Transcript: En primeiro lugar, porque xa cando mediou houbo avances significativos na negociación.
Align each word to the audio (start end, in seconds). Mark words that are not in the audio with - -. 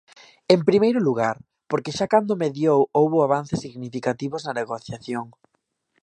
En 0.55 0.59
primeiro 0.69 0.99
lugar, 1.07 1.35
porque 1.69 1.95
xa 1.97 2.07
cando 2.13 2.39
mediou 2.43 2.79
houbo 2.99 3.17
avances 3.21 3.61
significativos 3.65 4.41
na 4.43 4.57
negociación. 4.61 5.25